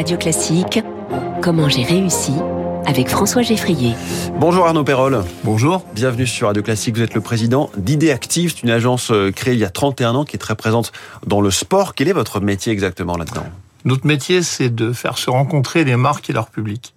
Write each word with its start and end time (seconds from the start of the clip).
Radio 0.00 0.16
Classique, 0.16 0.82
Comment 1.42 1.68
j'ai 1.68 1.82
réussi 1.82 2.32
avec 2.86 3.10
François 3.10 3.42
Geffrier. 3.42 3.92
Bonjour 4.38 4.66
Arnaud 4.66 4.82
Perrol. 4.82 5.22
Bonjour. 5.44 5.84
Bienvenue 5.92 6.26
sur 6.26 6.46
Radio 6.46 6.62
Classique. 6.62 6.96
Vous 6.96 7.02
êtes 7.02 7.12
le 7.12 7.20
président 7.20 7.68
d'Idée 7.76 8.10
Active. 8.10 8.54
C'est 8.54 8.62
une 8.62 8.70
agence 8.70 9.10
euh, 9.10 9.30
créée 9.30 9.52
il 9.52 9.60
y 9.60 9.64
a 9.66 9.68
31 9.68 10.14
ans 10.14 10.24
qui 10.24 10.36
est 10.36 10.38
très 10.38 10.54
présente 10.54 10.92
dans 11.26 11.42
le 11.42 11.50
sport. 11.50 11.94
Quel 11.94 12.08
est 12.08 12.14
votre 12.14 12.40
métier 12.40 12.72
exactement 12.72 13.18
là-dedans? 13.18 13.44
Notre 13.84 14.06
métier, 14.06 14.42
c'est 14.42 14.74
de 14.74 14.94
faire 14.94 15.18
se 15.18 15.28
rencontrer 15.28 15.84
les 15.84 15.96
marques 15.96 16.30
et 16.30 16.32
leur 16.32 16.48
public. 16.48 16.94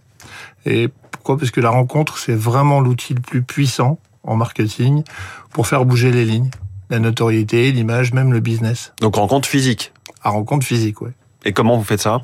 Et 0.65 0.87
pourquoi? 1.11 1.37
Parce 1.37 1.51
que 1.51 1.59
la 1.59 1.71
rencontre, 1.71 2.17
c'est 2.17 2.35
vraiment 2.35 2.79
l'outil 2.79 3.15
le 3.15 3.19
plus 3.19 3.43
puissant 3.43 3.99
en 4.23 4.37
marketing 4.37 5.03
pour 5.51 5.67
faire 5.67 5.83
bouger 5.83 6.13
les 6.13 6.23
lignes, 6.23 6.51
la 6.89 6.99
notoriété, 6.99 7.73
l'image, 7.73 8.13
même 8.13 8.31
le 8.31 8.39
business. 8.39 8.93
Donc 9.01 9.17
rencontre 9.17 9.49
physique 9.49 9.91
À 10.23 10.29
rencontre 10.29 10.65
physique, 10.65 11.01
oui. 11.01 11.09
Et 11.45 11.53
comment 11.53 11.77
vous 11.77 11.83
faites 11.83 12.01
ça? 12.01 12.21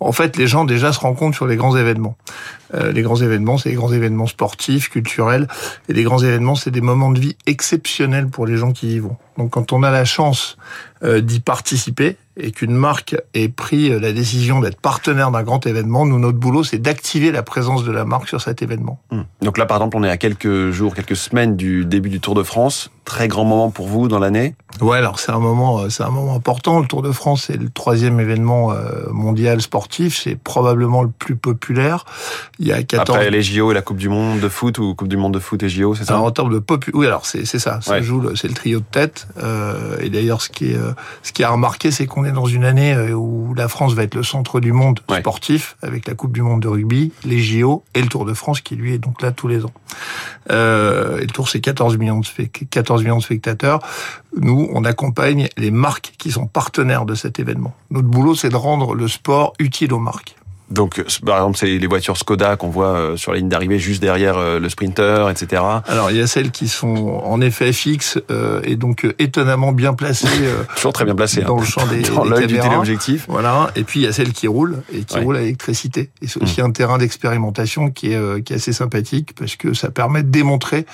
En 0.00 0.12
fait, 0.12 0.36
les 0.36 0.46
gens 0.46 0.64
déjà 0.64 0.92
se 0.92 1.00
rencontrent 1.00 1.36
sur 1.36 1.46
les 1.46 1.56
grands 1.56 1.76
événements. 1.76 2.16
Euh, 2.74 2.92
les 2.92 3.02
grands 3.02 3.16
événements, 3.16 3.58
c'est 3.58 3.68
les 3.68 3.74
grands 3.74 3.92
événements 3.92 4.26
sportifs, 4.26 4.88
culturels. 4.88 5.48
Et 5.88 5.92
les 5.92 6.02
grands 6.02 6.18
événements, 6.18 6.54
c'est 6.54 6.70
des 6.70 6.80
moments 6.80 7.10
de 7.10 7.20
vie 7.20 7.36
exceptionnels 7.46 8.28
pour 8.28 8.46
les 8.46 8.56
gens 8.56 8.72
qui 8.72 8.94
y 8.94 8.98
vont. 8.98 9.16
Donc 9.38 9.50
quand 9.50 9.72
on 9.72 9.82
a 9.82 9.90
la 9.90 10.04
chance 10.04 10.56
euh, 11.02 11.20
d'y 11.20 11.40
participer 11.40 12.16
et 12.36 12.50
qu'une 12.50 12.74
marque 12.74 13.16
ait 13.34 13.48
pris 13.48 13.92
euh, 13.92 14.00
la 14.00 14.12
décision 14.12 14.60
d'être 14.60 14.80
partenaire 14.80 15.30
d'un 15.30 15.42
grand 15.42 15.66
événement, 15.66 16.06
nous, 16.06 16.18
notre 16.18 16.38
boulot, 16.38 16.64
c'est 16.64 16.78
d'activer 16.78 17.32
la 17.32 17.42
présence 17.42 17.84
de 17.84 17.92
la 17.92 18.04
marque 18.04 18.28
sur 18.28 18.40
cet 18.40 18.62
événement. 18.62 19.00
Hmm. 19.10 19.22
Donc 19.42 19.58
là, 19.58 19.66
par 19.66 19.78
exemple, 19.78 19.96
on 19.96 20.04
est 20.04 20.10
à 20.10 20.16
quelques 20.16 20.70
jours, 20.70 20.94
quelques 20.94 21.16
semaines 21.16 21.56
du 21.56 21.84
début 21.84 22.08
du 22.08 22.20
Tour 22.20 22.34
de 22.34 22.42
France. 22.42 22.90
Très 23.04 23.28
grand 23.28 23.44
moment 23.44 23.70
pour 23.70 23.86
vous 23.86 24.08
dans 24.08 24.18
l'année 24.18 24.54
Ouais, 24.80 24.98
alors 24.98 25.20
c'est 25.20 25.30
un 25.30 25.38
moment, 25.38 25.80
euh, 25.80 25.88
c'est 25.88 26.02
un 26.02 26.10
moment 26.10 26.34
important. 26.34 26.80
Le 26.80 26.86
Tour 26.86 27.02
de 27.02 27.12
France, 27.12 27.44
c'est 27.46 27.56
le 27.56 27.68
troisième 27.68 28.18
événement 28.20 28.72
mondial 29.10 29.60
sportif. 29.60 30.20
C'est 30.22 30.36
probablement 30.36 31.02
le 31.02 31.10
plus 31.10 31.36
populaire. 31.36 32.04
Il 32.58 32.66
y 32.66 32.72
a 32.72 32.82
14... 32.82 33.16
Après 33.16 33.30
les 33.30 33.42
JO 33.42 33.70
et 33.70 33.74
la 33.74 33.82
Coupe 33.82 33.98
du 33.98 34.08
Monde 34.08 34.40
de 34.40 34.48
foot 34.48 34.78
ou 34.78 34.94
Coupe 34.94 35.08
du 35.08 35.16
Monde 35.16 35.34
de 35.34 35.38
foot 35.38 35.62
et 35.62 35.68
JO, 35.68 35.94
c'est 35.94 36.04
ça 36.04 36.18
En 36.18 36.30
termes 36.30 36.52
de 36.52 36.58
popu... 36.58 36.90
Oui, 36.94 37.06
alors 37.06 37.26
c'est 37.26 37.44
ça. 37.44 37.80
Ça 37.80 38.02
joue, 38.02 38.34
c'est 38.36 38.48
le 38.48 38.54
trio 38.54 38.80
de 38.80 38.84
tête. 38.90 39.26
Euh, 39.42 39.96
et 40.00 40.10
d'ailleurs, 40.10 40.42
ce 40.42 40.48
qui 40.48 40.72
est 40.72 40.76
euh, 40.76 40.92
ce 41.22 41.32
qui 41.32 41.42
a 41.42 41.50
remarqué, 41.50 41.90
c'est 41.90 42.06
qu'on 42.06 42.24
est 42.24 42.32
dans 42.32 42.46
une 42.46 42.64
année 42.64 42.94
euh, 42.94 43.12
où 43.12 43.54
la 43.54 43.68
France 43.68 43.94
va 43.94 44.02
être 44.02 44.14
le 44.14 44.22
centre 44.22 44.60
du 44.60 44.72
monde 44.72 45.00
sportif 45.18 45.76
avec 45.82 46.06
la 46.06 46.14
Coupe 46.14 46.32
du 46.32 46.42
Monde 46.42 46.62
de 46.62 46.68
rugby, 46.68 47.12
les 47.24 47.38
JO 47.38 47.84
et 47.94 48.02
le 48.02 48.08
Tour 48.08 48.24
de 48.24 48.34
France 48.34 48.60
qui 48.60 48.76
lui 48.76 48.94
est 48.94 48.98
donc 48.98 49.22
là 49.22 49.32
tous 49.32 49.48
les 49.48 49.64
ans. 49.64 49.72
Euh, 50.50 51.18
et 51.18 51.22
le 51.22 51.26
Tour, 51.28 51.48
c'est 51.48 51.60
14 51.60 51.96
millions 51.96 52.20
de 52.20 52.26
14 52.70 52.93
millions 53.02 53.18
de 53.18 53.22
spectateurs. 53.22 53.80
Nous, 54.36 54.68
on 54.72 54.84
accompagne 54.84 55.48
les 55.56 55.70
marques 55.70 56.12
qui 56.18 56.30
sont 56.30 56.46
partenaires 56.46 57.04
de 57.04 57.14
cet 57.14 57.38
événement. 57.38 57.74
Notre 57.90 58.08
boulot, 58.08 58.34
c'est 58.34 58.48
de 58.48 58.56
rendre 58.56 58.94
le 58.94 59.08
sport 59.08 59.52
utile 59.58 59.92
aux 59.92 59.98
marques. 59.98 60.36
Donc, 60.70 61.02
par 61.24 61.36
exemple, 61.36 61.58
c'est 61.58 61.66
les 61.66 61.86
voitures 61.86 62.16
Skoda 62.16 62.56
qu'on 62.56 62.70
voit 62.70 62.96
euh, 62.96 63.16
sur 63.16 63.32
la 63.32 63.38
ligne 63.38 63.48
d'arrivée 63.48 63.78
juste 63.78 64.00
derrière 64.00 64.38
euh, 64.38 64.58
le 64.58 64.68
Sprinter, 64.70 65.28
etc. 65.30 65.62
Alors, 65.86 66.10
il 66.10 66.16
y 66.16 66.20
a 66.20 66.26
celles 66.26 66.50
qui 66.50 66.68
sont 66.68 67.20
en 67.22 67.40
effet 67.42 67.72
fixes 67.72 68.18
euh, 68.30 68.60
et 68.64 68.76
donc 68.76 69.06
étonnamment 69.18 69.72
bien 69.72 69.92
placées. 69.92 70.26
Toujours 70.76 70.94
très 70.94 71.04
bien 71.04 71.14
placées. 71.14 71.42
Hein. 71.42 71.48
Dans 71.48 71.58
le 71.58 71.66
champ 71.66 71.86
des, 71.86 72.00
dans 72.14 72.24
l'œil 72.24 72.46
du 72.46 72.58
téléobjectif. 72.58 73.26
Voilà. 73.28 73.70
Et 73.76 73.84
puis, 73.84 74.00
il 74.00 74.02
y 74.04 74.06
a 74.06 74.12
celles 74.12 74.32
qui 74.32 74.48
roulent 74.48 74.82
et 74.92 75.04
qui 75.04 75.18
roulent 75.18 75.36
à 75.36 75.40
l'électricité. 75.40 76.10
Et 76.22 76.28
c'est 76.28 76.42
aussi 76.42 76.62
hmm. 76.62 76.66
un 76.66 76.70
terrain 76.70 76.96
d'expérimentation 76.96 77.90
qui 77.90 78.12
est, 78.12 78.42
qui 78.42 78.54
est 78.54 78.56
assez 78.56 78.72
sympathique 78.72 79.34
parce 79.38 79.56
que 79.56 79.74
ça 79.74 79.90
permet 79.90 80.22
de 80.22 80.30
démontrer 80.30 80.86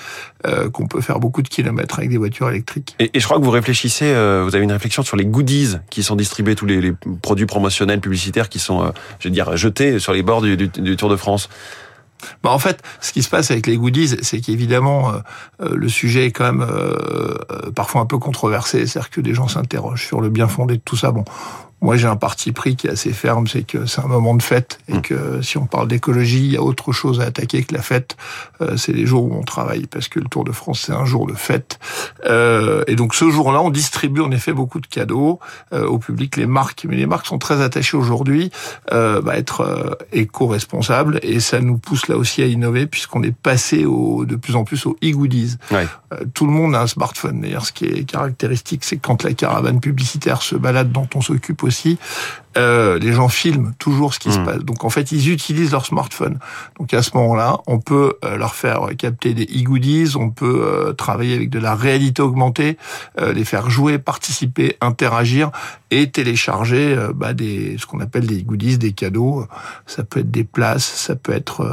qu'on 0.73 0.87
peut 0.87 1.01
faire 1.01 1.19
beaucoup 1.19 1.41
de 1.41 1.47
kilomètres 1.47 1.99
avec 1.99 2.09
des 2.09 2.17
voitures 2.17 2.49
électriques. 2.49 2.95
Et, 2.99 3.11
et 3.13 3.19
je 3.19 3.25
crois 3.25 3.39
que 3.39 3.43
vous 3.43 3.51
réfléchissez, 3.51 4.11
vous 4.43 4.55
avez 4.55 4.63
une 4.63 4.71
réflexion 4.71 5.03
sur 5.03 5.15
les 5.15 5.25
goodies 5.25 5.77
qui 5.89 6.03
sont 6.03 6.15
distribués, 6.15 6.55
tous 6.55 6.65
les, 6.65 6.81
les 6.81 6.93
produits 7.21 7.45
promotionnels, 7.45 8.01
publicitaires 8.01 8.49
qui 8.49 8.59
sont, 8.59 8.91
je 9.19 9.27
veux 9.27 9.33
dire, 9.33 9.55
jeté 9.61 9.99
sur 9.99 10.13
les 10.13 10.23
bords 10.23 10.41
du, 10.41 10.69
Tour 10.97 11.09
de 11.09 11.15
France 11.15 11.49
bah 12.43 12.51
en 12.51 12.59
fait, 12.59 12.83
ce 12.99 13.11
qui 13.11 13.23
se 13.23 13.29
passe 13.29 13.49
avec 13.49 13.65
les 13.65 13.77
goodies, 13.77 14.17
c'est 14.21 14.41
qu'évidemment, 14.41 15.09
euh, 15.09 15.17
euh, 15.61 15.75
le 15.75 15.89
sujet 15.89 16.27
est 16.27 16.31
quand 16.31 16.45
même 16.45 16.61
euh, 16.61 17.35
parfois 17.75 18.01
un 18.01 18.05
peu 18.05 18.19
controversé. 18.19 18.85
C'est-à-dire 18.85 19.09
que 19.09 19.21
des 19.21 19.33
gens 19.33 19.47
s'interrogent 19.47 20.05
sur 20.05 20.21
le 20.21 20.29
bien 20.29 20.47
fondé 20.47 20.77
de 20.77 20.81
tout 20.81 20.95
ça. 20.95 21.11
Bon, 21.11 21.25
moi, 21.81 21.97
j'ai 21.97 22.07
un 22.07 22.15
parti 22.15 22.51
pris 22.51 22.75
qui 22.75 22.87
est 22.87 22.91
assez 22.91 23.11
ferme, 23.11 23.47
c'est 23.47 23.63
que 23.63 23.87
c'est 23.87 24.01
un 24.01 24.07
moment 24.07 24.35
de 24.35 24.43
fête 24.43 24.79
et 24.87 24.93
mm. 24.93 25.01
que 25.01 25.41
si 25.41 25.57
on 25.57 25.65
parle 25.65 25.87
d'écologie, 25.87 26.45
il 26.45 26.51
y 26.53 26.57
a 26.57 26.61
autre 26.61 26.91
chose 26.91 27.19
à 27.19 27.23
attaquer 27.23 27.63
que 27.63 27.73
la 27.73 27.81
fête. 27.81 28.17
Euh, 28.61 28.77
c'est 28.77 28.91
les 28.91 29.07
jours 29.07 29.23
où 29.23 29.35
on 29.35 29.41
travaille 29.41 29.87
parce 29.87 30.07
que 30.07 30.19
le 30.19 30.25
Tour 30.25 30.43
de 30.43 30.51
France, 30.51 30.83
c'est 30.85 30.93
un 30.93 31.05
jour 31.05 31.25
de 31.25 31.33
fête. 31.33 31.79
Euh, 32.25 32.83
et 32.85 32.95
donc 32.95 33.15
ce 33.15 33.31
jour-là, 33.31 33.61
on 33.61 33.71
distribue 33.71 34.21
en 34.21 34.29
effet 34.31 34.53
beaucoup 34.53 34.79
de 34.79 34.85
cadeaux 34.85 35.39
euh, 35.73 35.87
au 35.87 35.97
public, 35.97 36.37
les 36.37 36.45
marques. 36.45 36.85
Mais 36.87 36.95
les 36.95 37.07
marques 37.07 37.25
sont 37.25 37.39
très 37.39 37.61
attachées 37.61 37.97
aujourd'hui 37.97 38.51
euh, 38.91 39.21
bah, 39.21 39.31
à 39.33 39.37
être 39.37 39.97
éco-responsables 40.11 41.19
et 41.23 41.39
ça 41.39 41.61
nous 41.61 41.77
pousse 41.77 42.07
là 42.07 42.17
aussi 42.17 42.43
à 42.43 42.45
innover 42.45 42.85
puisqu'on 42.85 43.23
est 43.23 43.35
passé 43.35 43.85
au, 43.85 44.25
de 44.25 44.35
plus 44.35 44.55
en 44.55 44.65
plus 44.65 44.85
aux 44.85 44.97
e-goodies. 45.03 45.57
Ouais. 45.71 45.87
tout 46.33 46.45
le 46.45 46.51
monde 46.51 46.75
a 46.75 46.81
un 46.81 46.87
smartphone. 46.87 47.41
D'ailleurs, 47.41 47.65
ce 47.65 47.71
qui 47.71 47.85
est 47.85 48.03
caractéristique, 48.03 48.83
c'est 48.83 48.97
quand 48.97 49.23
la 49.23 49.33
caravane 49.33 49.79
publicitaire 49.79 50.43
se 50.43 50.55
balade 50.55 50.91
dont 50.91 51.07
on 51.15 51.21
s'occupe 51.21 51.63
aussi, 51.63 51.70
euh, 52.57 52.99
les 52.99 53.13
gens 53.13 53.29
filment 53.29 53.73
toujours 53.79 54.13
ce 54.13 54.19
qui 54.19 54.31
se 54.31 54.39
hmm. 54.39 54.45
passe. 54.45 54.59
Donc 54.59 54.83
en 54.83 54.89
fait, 54.89 55.11
ils 55.11 55.29
utilisent 55.29 55.71
leur 55.71 55.85
smartphone. 55.85 56.37
Donc 56.79 56.93
à 56.93 57.01
ce 57.01 57.11
moment-là, 57.15 57.59
on 57.65 57.79
peut 57.79 58.15
euh, 58.25 58.35
leur 58.35 58.55
faire 58.55 58.89
capter 58.97 59.33
des 59.33 59.43
e-goodies, 59.43 60.15
on 60.17 60.31
peut 60.31 60.63
euh, 60.65 60.93
travailler 60.93 61.35
avec 61.35 61.49
de 61.49 61.59
la 61.59 61.75
réalité 61.75 62.21
augmentée, 62.21 62.77
les 63.33 63.45
faire 63.45 63.69
jouer, 63.69 63.97
participer, 63.97 64.75
interagir 64.81 65.51
et 65.91 66.09
télécharger 66.09 66.95
bah, 67.13 67.33
des 67.33 67.77
ce 67.77 67.85
qu'on 67.85 67.99
appelle 67.99 68.25
des 68.25 68.43
goodies, 68.43 68.77
des 68.77 68.93
cadeaux. 68.93 69.45
Ça 69.85 70.03
peut 70.03 70.21
être 70.21 70.31
des 70.31 70.43
places, 70.43 70.85
ça 70.85 71.15
peut 71.15 71.33
être 71.33 71.65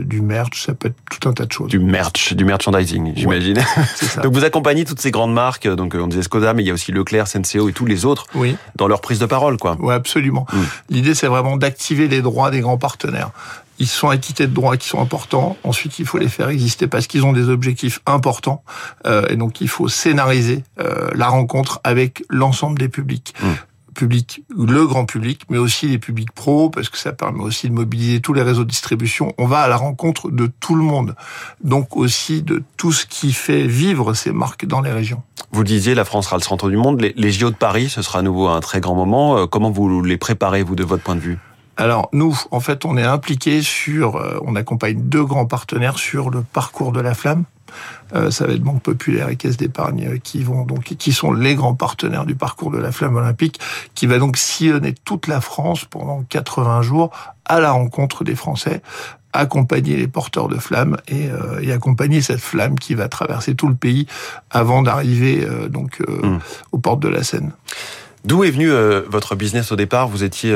du 0.00 0.20
merch, 0.20 0.64
ça 0.64 0.74
peut 0.74 0.88
être 0.88 0.96
tout 1.10 1.28
un 1.28 1.32
tas 1.32 1.46
de 1.46 1.52
choses. 1.52 1.68
Du 1.68 1.78
merch, 1.78 2.34
du 2.34 2.44
merchandising, 2.44 3.12
j'imagine. 3.16 3.58
donc 4.22 4.32
vous 4.32 4.44
accompagnez 4.44 4.84
toutes 4.84 5.00
ces 5.00 5.10
grandes 5.10 5.34
marques. 5.34 5.68
Donc 5.68 5.94
on 5.94 6.06
disait 6.06 6.22
Skoda, 6.22 6.54
mais 6.54 6.62
il 6.62 6.66
y 6.66 6.70
a 6.70 6.74
aussi 6.74 6.92
Leclerc, 6.92 7.28
Senseo 7.28 7.68
et 7.68 7.72
tous 7.72 7.86
les 7.86 8.04
autres 8.04 8.26
oui. 8.34 8.56
dans 8.76 8.88
leur 8.88 9.00
prise 9.00 9.18
de 9.22 9.26
parole, 9.26 9.56
quoi. 9.56 9.76
Ouais, 9.80 9.94
absolument. 9.94 10.46
Mm. 10.52 10.58
L'idée, 10.90 11.14
c'est 11.14 11.26
vraiment 11.26 11.56
d'activer 11.56 12.08
les 12.08 12.22
droits 12.22 12.50
des 12.50 12.60
grands 12.60 12.78
partenaires. 12.78 13.30
Ils 13.78 13.88
sont 13.88 14.10
acquittés 14.10 14.46
de 14.46 14.52
droits 14.52 14.76
qui 14.76 14.88
sont 14.88 15.00
importants. 15.00 15.56
Ensuite, 15.64 15.98
il 15.98 16.06
faut 16.06 16.18
les 16.18 16.28
faire 16.28 16.50
exister 16.50 16.86
parce 16.86 17.06
qu'ils 17.06 17.24
ont 17.24 17.32
des 17.32 17.48
objectifs 17.48 18.00
importants. 18.06 18.62
Euh, 19.06 19.26
et 19.28 19.36
donc, 19.36 19.60
il 19.60 19.68
faut 19.68 19.88
scénariser 19.88 20.62
euh, 20.78 21.10
la 21.14 21.28
rencontre 21.28 21.80
avec 21.82 22.22
l'ensemble 22.28 22.78
des 22.78 22.88
publics. 22.88 23.34
Mm 23.42 23.46
public, 23.92 24.42
le 24.56 24.86
grand 24.86 25.04
public, 25.04 25.42
mais 25.48 25.58
aussi 25.58 25.88
les 25.88 25.98
publics 25.98 26.32
pros, 26.32 26.70
parce 26.70 26.88
que 26.88 26.98
ça 26.98 27.12
permet 27.12 27.42
aussi 27.42 27.68
de 27.68 27.74
mobiliser 27.74 28.20
tous 28.20 28.32
les 28.32 28.42
réseaux 28.42 28.64
de 28.64 28.70
distribution. 28.70 29.32
On 29.38 29.46
va 29.46 29.60
à 29.60 29.68
la 29.68 29.76
rencontre 29.76 30.30
de 30.30 30.46
tout 30.60 30.74
le 30.74 30.82
monde, 30.82 31.14
donc 31.62 31.96
aussi 31.96 32.42
de 32.42 32.62
tout 32.76 32.92
ce 32.92 33.06
qui 33.06 33.32
fait 33.32 33.66
vivre 33.66 34.14
ces 34.14 34.32
marques 34.32 34.66
dans 34.66 34.80
les 34.80 34.92
régions. 34.92 35.22
Vous 35.52 35.64
disiez, 35.64 35.94
la 35.94 36.04
France 36.04 36.26
sera 36.26 36.36
le 36.36 36.42
centre 36.42 36.70
du 36.70 36.76
monde. 36.76 37.00
Les, 37.00 37.12
les 37.16 37.30
JO 37.30 37.50
de 37.50 37.54
Paris, 37.54 37.90
ce 37.90 38.00
sera 38.00 38.20
à 38.20 38.22
nouveau 38.22 38.48
un 38.48 38.60
très 38.60 38.80
grand 38.80 38.94
moment. 38.94 39.36
Euh, 39.36 39.46
comment 39.46 39.70
vous 39.70 40.02
les 40.02 40.16
préparez, 40.16 40.62
vous, 40.62 40.74
de 40.74 40.84
votre 40.84 41.02
point 41.02 41.14
de 41.14 41.20
vue? 41.20 41.38
Alors 41.76 42.08
nous, 42.12 42.38
en 42.50 42.60
fait, 42.60 42.84
on 42.84 42.96
est 42.96 43.04
impliqué 43.04 43.62
sur, 43.62 44.16
euh, 44.16 44.38
on 44.44 44.56
accompagne 44.56 45.00
deux 45.02 45.24
grands 45.24 45.46
partenaires 45.46 45.98
sur 45.98 46.30
le 46.30 46.42
parcours 46.42 46.92
de 46.92 47.00
la 47.00 47.14
flamme. 47.14 47.44
Euh, 48.14 48.30
ça 48.30 48.46
va 48.46 48.52
être 48.52 48.62
Banque 48.62 48.82
Populaire 48.82 49.30
et 49.30 49.36
Caisse 49.36 49.56
d'épargne 49.56 50.06
euh, 50.06 50.18
qui 50.18 50.42
vont 50.42 50.64
donc 50.64 50.84
qui 50.84 51.12
sont 51.12 51.32
les 51.32 51.54
grands 51.54 51.74
partenaires 51.74 52.26
du 52.26 52.34
parcours 52.34 52.70
de 52.70 52.78
la 52.78 52.92
flamme 52.92 53.16
olympique, 53.16 53.58
qui 53.94 54.06
va 54.06 54.18
donc 54.18 54.36
sillonner 54.36 54.92
toute 54.92 55.26
la 55.26 55.40
France 55.40 55.86
pendant 55.86 56.22
80 56.22 56.82
jours 56.82 57.10
à 57.46 57.60
la 57.60 57.72
rencontre 57.72 58.24
des 58.24 58.36
Français 58.36 58.82
accompagner 59.32 59.96
les 59.96 60.08
porteurs 60.08 60.48
de 60.48 60.56
flammes 60.56 60.96
et, 61.08 61.28
et, 61.62 61.72
accompagner 61.72 62.20
cette 62.20 62.40
flamme 62.40 62.78
qui 62.78 62.94
va 62.94 63.08
traverser 63.08 63.54
tout 63.54 63.68
le 63.68 63.74
pays 63.74 64.06
avant 64.50 64.82
d'arriver 64.82 65.46
donc 65.70 66.00
mmh. 66.00 66.38
aux 66.72 66.78
portes 66.78 67.00
de 67.00 67.08
la 67.08 67.22
Seine. 67.22 67.52
D'où 68.24 68.44
est 68.44 68.50
venu 68.50 68.70
votre 69.08 69.34
business 69.34 69.72
au 69.72 69.76
départ? 69.76 70.08
Vous 70.08 70.22
étiez 70.22 70.54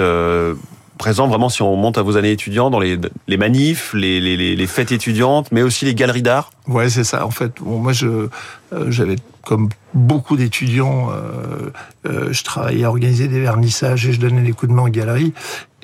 présent 0.96 1.28
vraiment 1.28 1.48
si 1.48 1.62
on 1.62 1.76
monte 1.76 1.98
à 1.98 2.02
vos 2.02 2.16
années 2.16 2.32
étudiantes 2.32 2.72
dans 2.72 2.80
les, 2.80 2.98
les 3.26 3.36
manifs, 3.36 3.92
les, 3.94 4.20
les, 4.20 4.56
les, 4.56 4.66
fêtes 4.66 4.92
étudiantes, 4.92 5.48
mais 5.52 5.62
aussi 5.62 5.84
les 5.84 5.94
galeries 5.94 6.22
d'art? 6.22 6.50
Ouais, 6.68 6.88
c'est 6.88 7.04
ça. 7.04 7.24
En 7.26 7.30
fait, 7.30 7.52
bon, 7.60 7.78
moi, 7.78 7.92
je 7.92 8.28
euh, 8.72 8.90
j'avais 8.90 9.16
comme 9.46 9.68
beaucoup 9.94 10.36
d'étudiants, 10.36 11.10
euh, 11.12 11.70
euh, 12.06 12.32
je 12.32 12.42
travaillais 12.42 12.84
à 12.84 12.88
organiser 12.88 13.28
des 13.28 13.40
vernissages 13.40 14.04
et 14.06 14.12
je 14.12 14.18
donnais 14.18 14.42
des 14.42 14.52
coups 14.52 14.70
de 14.70 14.74
main 14.74 14.82
en 14.82 14.88
galerie. 14.88 15.32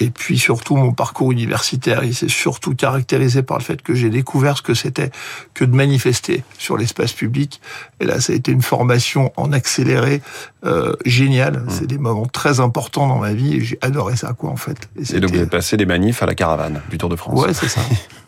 Et 0.01 0.11
puis 0.11 0.37
surtout, 0.37 0.75
mon 0.75 0.93
parcours 0.93 1.31
universitaire, 1.31 2.03
il 2.03 2.13
s'est 2.13 2.29
surtout 2.29 2.75
caractérisé 2.75 3.45
par 3.45 3.59
le 3.59 3.63
fait 3.63 3.81
que 3.81 3.95
j'ai 3.95 4.11
découvert 4.11 4.57
ce 4.59 4.63
que 4.63 4.75
c'était 4.75 5.13
que 5.55 5.65
de 5.65 5.77
manifester 5.77 6.43
sur 6.59 6.77
l'espace 6.77 7.13
public. 7.13 7.61
Et 8.01 8.05
là, 8.05 8.21
ça 8.21 8.33
a 8.33 8.37
été 8.37 8.51
une 8.51 8.63
formation 8.63 9.33
en 9.37 9.53
accéléré 9.53 10.21
euh, 10.65 10.95
géniale. 11.05 11.59
Mmh. 11.59 11.71
C'est 11.71 11.87
des 11.87 11.99
moments 11.99 12.27
très 12.27 12.59
importants 12.59 13.07
dans 13.07 13.19
ma 13.19 13.33
vie 13.33 13.55
et 13.55 13.61
j'ai 13.61 13.79
adoré 13.81 14.17
ça, 14.17 14.33
quoi, 14.33 14.51
en 14.51 14.57
fait. 14.57 14.89
Et, 14.97 15.17
et 15.17 15.21
donc, 15.21 15.31
vous 15.31 15.37
avez 15.37 15.47
passé 15.47 15.77
des 15.77 15.87
manifs 15.87 16.21
à 16.21 16.27
la 16.27 16.35
caravane 16.35 16.83
du 16.91 16.99
Tour 16.99 17.09
de 17.09 17.17
France. 17.17 17.41
Ouais, 17.41 17.55
c'est 17.55 17.69
ça. 17.69 17.81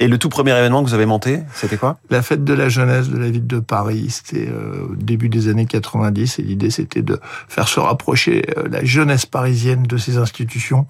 Et 0.00 0.08
le 0.08 0.18
tout 0.18 0.28
premier 0.28 0.56
événement 0.56 0.82
que 0.82 0.88
vous 0.88 0.94
avez 0.94 1.06
monté, 1.06 1.40
c'était 1.54 1.76
quoi? 1.76 1.98
La 2.10 2.22
fête 2.22 2.44
de 2.44 2.52
la 2.52 2.68
jeunesse 2.68 3.08
de 3.08 3.18
la 3.18 3.30
ville 3.30 3.46
de 3.46 3.58
Paris. 3.58 4.06
C'était 4.10 4.48
euh, 4.48 4.88
au 4.90 4.94
début 4.94 5.28
des 5.28 5.48
années 5.48 5.66
90 5.66 6.38
et 6.38 6.42
l'idée 6.42 6.70
c'était 6.70 7.02
de 7.02 7.20
faire 7.48 7.68
se 7.68 7.80
rapprocher 7.80 8.44
euh, 8.56 8.68
la 8.70 8.84
jeunesse 8.84 9.26
parisienne 9.26 9.82
de 9.82 9.96
ces 9.96 10.16
institutions 10.16 10.86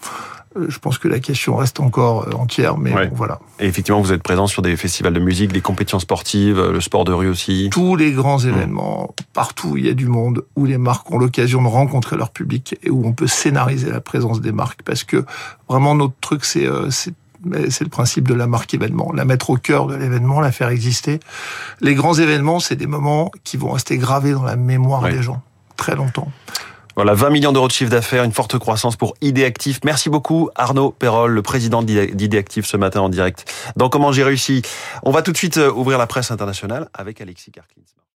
je 0.68 0.78
pense 0.78 0.98
que 0.98 1.08
la 1.08 1.20
question 1.20 1.56
reste 1.56 1.80
encore 1.80 2.26
entière, 2.38 2.78
mais 2.78 2.90
bon, 2.90 3.10
voilà. 3.14 3.38
Et 3.60 3.66
effectivement, 3.66 4.00
vous 4.00 4.12
êtes 4.12 4.22
présent 4.22 4.46
sur 4.46 4.62
des 4.62 4.76
festivals 4.76 5.12
de 5.12 5.20
musique, 5.20 5.52
des 5.52 5.60
compétitions 5.60 5.98
sportives, 5.98 6.60
le 6.60 6.80
sport 6.80 7.04
de 7.04 7.12
rue 7.12 7.28
aussi. 7.28 7.68
Tous 7.70 7.96
les 7.96 8.12
grands 8.12 8.40
mmh. 8.40 8.48
événements, 8.48 9.14
partout 9.34 9.70
où 9.70 9.76
il 9.76 9.86
y 9.86 9.90
a 9.90 9.94
du 9.94 10.06
monde, 10.06 10.44
où 10.56 10.64
les 10.64 10.78
marques 10.78 11.10
ont 11.10 11.18
l'occasion 11.18 11.62
de 11.62 11.68
rencontrer 11.68 12.16
leur 12.16 12.30
public 12.30 12.76
et 12.82 12.90
où 12.90 13.06
on 13.06 13.12
peut 13.12 13.26
scénariser 13.26 13.90
la 13.90 14.00
présence 14.00 14.40
des 14.40 14.52
marques, 14.52 14.82
parce 14.82 15.04
que 15.04 15.24
vraiment 15.68 15.94
notre 15.94 16.14
truc, 16.20 16.44
c'est 16.44 16.66
c'est 17.70 17.84
le 17.84 17.90
principe 17.90 18.26
de 18.28 18.34
la 18.34 18.46
marque 18.46 18.74
événement, 18.74 19.12
la 19.12 19.24
mettre 19.24 19.50
au 19.50 19.56
cœur 19.56 19.86
de 19.86 19.94
l'événement, 19.94 20.40
la 20.40 20.52
faire 20.52 20.68
exister. 20.68 21.20
Les 21.80 21.94
grands 21.94 22.14
événements, 22.14 22.60
c'est 22.60 22.76
des 22.76 22.86
moments 22.86 23.30
qui 23.44 23.56
vont 23.56 23.70
rester 23.70 23.98
gravés 23.98 24.32
dans 24.32 24.44
la 24.44 24.56
mémoire 24.56 25.08
des 25.08 25.22
gens 25.22 25.42
très 25.76 25.94
longtemps. 25.94 26.30
Voilà, 26.96 27.14
20 27.14 27.30
millions 27.30 27.52
d'euros 27.52 27.68
de 27.68 27.72
chiffre 27.72 27.92
d'affaires, 27.92 28.24
une 28.24 28.32
forte 28.32 28.58
croissance 28.58 28.96
pour 28.96 29.14
Idéactif. 29.20 29.78
Merci 29.84 30.10
beaucoup 30.10 30.50
Arnaud 30.56 30.90
Perrol, 30.90 31.30
le 31.30 31.42
président 31.42 31.80
d'Idéactif 31.80 32.66
ce 32.66 32.76
matin 32.76 33.02
en 33.02 33.08
direct. 33.08 33.44
Dans 33.76 33.88
Comment 33.88 34.10
j'ai 34.10 34.24
réussi, 34.24 34.62
on 35.04 35.12
va 35.12 35.22
tout 35.22 35.30
de 35.30 35.36
suite 35.36 35.58
euh, 35.58 35.70
ouvrir 35.70 35.96
la 35.96 36.08
presse 36.08 36.32
internationale 36.32 36.88
avec 36.92 37.20
Alexis 37.20 37.52
Karklins. 37.52 37.97